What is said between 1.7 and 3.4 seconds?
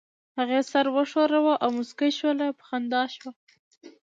موسکۍ شول، په خندا شوه.